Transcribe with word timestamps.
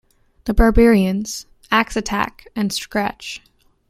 "The 0.45 0.55
Barbarians", 0.55 1.45
"Axe 1.71 1.95
Attack" 1.95 2.47
and 2.55 2.73
"Scratch". 2.73 3.39